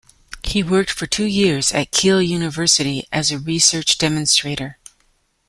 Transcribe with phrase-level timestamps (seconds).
[0.43, 4.79] He worked for two years at Keele University as a research demonstrator.